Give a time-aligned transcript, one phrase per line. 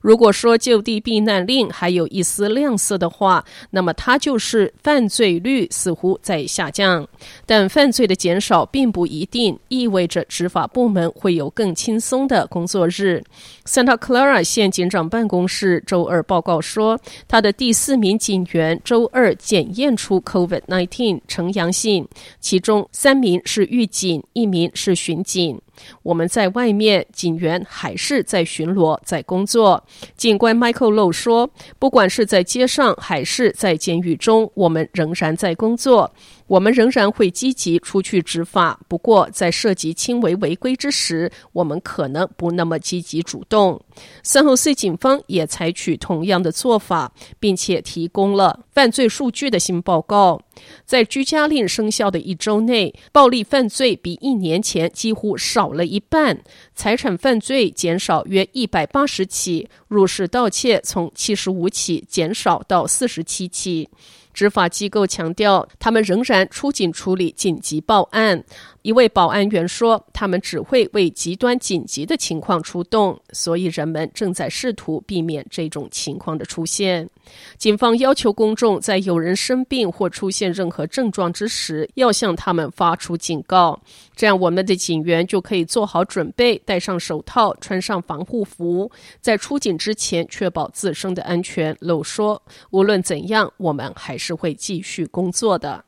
[0.00, 7.06] 如果说就地避难令还有一丝亮色的话，那么它就是犯罪率似乎在下降。
[7.44, 13.22] 但犯罪的减少并不一定意味着执法部门会有更轻松的工作日。
[13.64, 22.06] Santa Clara 县警长办公室周二报告说，他的第四名警员周二检验出 COVID-19 呈阳性，
[22.40, 25.60] 其中三名是狱警，一名是巡警。
[26.02, 29.82] 我们在外面，警员还是在巡逻，在工作。
[30.16, 36.12] 警官 Michael Low 说：“不管是在街上还是在监狱中，我们仍然在工作。”
[36.46, 43.80] 我们仍然会积极出去执法，不过在涉及轻微违规之时，我们可能不那么积极主动。
[44.22, 50.40] 三后 C 警方也采取同样的做法，并且提供了犯罪数据的新报告。
[50.84, 56.40] 在居家令生效的一周内，暴力犯罪比一年前几乎少了一半，
[56.74, 63.88] 财产犯罪减少约一百八十起，入室盗窃从七十五起减少到四十七起。
[64.36, 68.44] 执法机构强调，他们仍然出警处理紧急报案。
[68.86, 77.10] 一位保安员说：“他们只会为极端紧急的情况出动，所以人们正在试图避免这种情况的出现。”
[77.58, 83.76] 警方要求公众在有人生病或出现任何症状之时，要向他们发出警告，
[84.14, 88.88] 这样我们的警员就可以做好准备，戴上手套，穿上防护服，
[89.20, 91.76] 在出警之前确保自身的安全。
[91.80, 92.40] 露说
[92.70, 95.85] ：“无论怎样，我们还是会继续工作的。”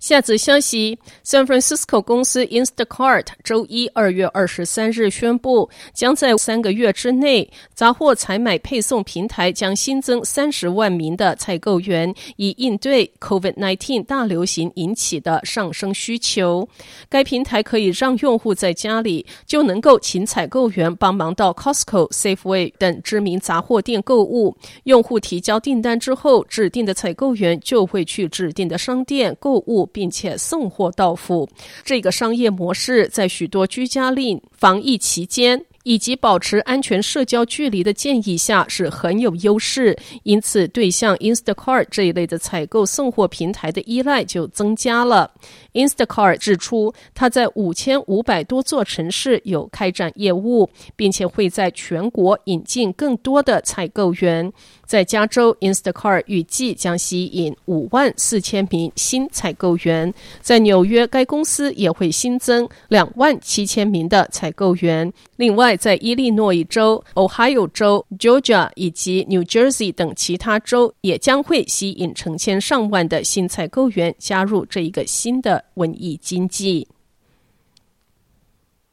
[0.00, 16.68] 下则消息：San Francisco 公司 Instacart 周一二月二十三日宣布，将在三个月之内，杂货采买配送平台将新增三十万名的采购员，以应对 COVID-19 大流行引起的上升需求。
[17.08, 24.56] 该平台可以让用户在家里就能够请采购员帮忙到 Costco、Safeway 等知名杂货店购物。
[24.84, 29.87] 用户提交订单之后，指定的采购员就会去指定的商店购物。
[29.88, 31.48] 并且送货到付，
[31.84, 45.30] 这个商业模式在许多居家令防疫期间，以及保持安全社交距离的建议下是很有优势，因此对像 Instacart 这一类的采购送货平台的依赖就增加了。
[45.72, 54.52] Instacart 指出，它在五千五百多座城市有开展业务，并且会在全国引进更多的采购员。
[54.84, 60.10] 在加州，Instacart 预计将吸引五万四千名新采购员；
[60.40, 65.10] 在纽约，该公司也会新增两万七千名的采购员。
[65.36, 76.86] 另外，在伊利诺伊州、Ohio 州、Georgia 以及 New Jersey 等其他州，也将会吸引成千上万的新采购员加入这一个新的文艺经济。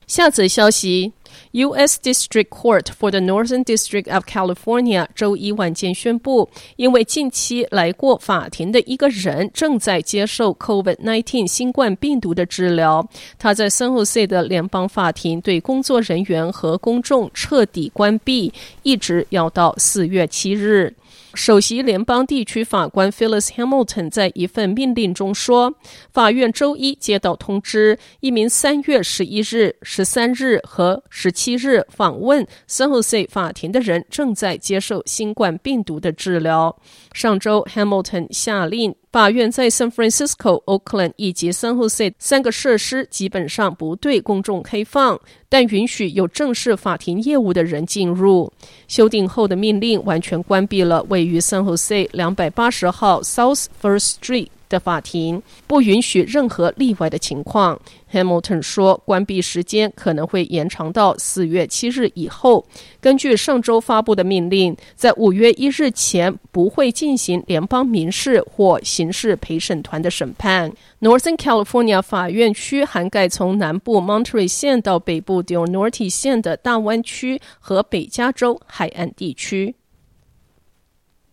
[0.07, 1.11] 下则消息。
[1.51, 1.97] U.S.
[2.01, 13.07] District Court for the Northern District of California 周一晚间宣布，因为近期来过法庭的一个人正在接受 COVID-19 新冠病毒的治疗，
[13.37, 18.53] 他在 San Jose 的联邦法庭对工作人员和公众彻底关闭，
[18.83, 20.93] 一直要到四月七日。
[21.35, 25.75] 首席联邦地区法官 Phyllis Hamilton 在一份命令中说，
[26.13, 36.75] 法院周一接到通知，一名三月十一日、十三日和十七日访问 San Jose 法庭的人正在接受新冠病毒的治疗。
[37.13, 38.95] 上周，Hamilton 下令。
[39.15, 45.17] 法院在 San Francisco、Oakland 以及 San Jose 三个设施基本上不对公众开放，
[45.47, 48.51] 但允许有正式法庭业务的人进入。
[48.89, 54.49] 修订后的命令完全关闭了位于 San Jose 两百八十号 South First Street。
[54.69, 57.79] 的法庭不允许任何例外的情况。
[58.11, 62.65] Hamilton 说，关闭时间可能会延长到四月七日以后。
[63.01, 70.71] 根据上周发布的命令，在五月一日前不会进行联邦民事或刑事陪审团的审判。
[71.01, 79.75] Northern California 法院区涵盖从南部 Monterey 县到北部 Del Norte 县的大湾区和北加州海岸地区。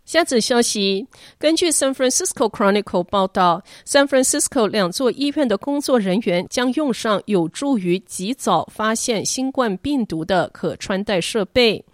[0.05, 1.07] 下则消息，
[1.39, 11.85] 根据 San Francisco Chronicle 报道，San Francisco 两座医院的工作人员将用上有助于及早发现新冠病毒的可穿戴设备。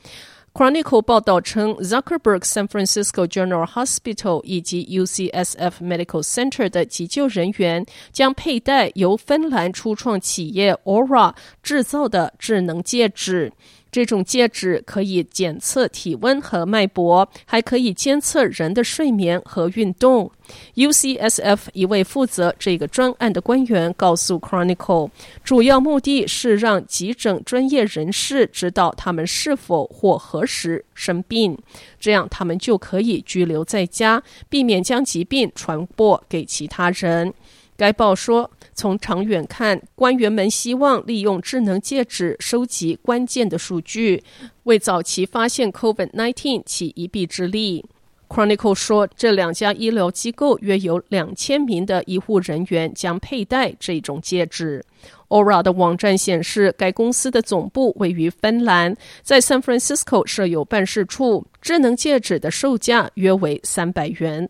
[0.51, 13.53] Chronicle 报道称，Zuckerberg San Francisco General Hospital 以及 UCSF Medical Center 的急救人员将佩戴由芬兰初创企业 Aura 制造的智能戒指。
[13.91, 20.31] 这种戒指可以检测体温和脉搏，还可以监测人的睡眠和运动。
[20.75, 25.09] UCSF 一位负责这个专案的官员告诉 Chronicle，
[25.43, 31.57] 主要目的是让急诊专业人士知道他们是否或何时生病，
[31.99, 37.31] 这样他们就可以居留在家，避免将疾病传播给其他人。
[37.79, 44.21] 该报说，从长远看，官员们希望利用智能戒指收集关键的数据，
[44.63, 47.85] 为早期发现 COVID-19 起一臂之力。
[48.27, 54.83] Chronicle 说，这两家医疗机构约有两千名的医护人员将佩戴这种戒指。
[55.29, 58.93] Aura 的网站显示，该公司的总部位于芬兰，
[59.23, 61.47] 在 San Francisco 设有办事处。
[61.61, 64.49] 智能戒指的售价约为三百元。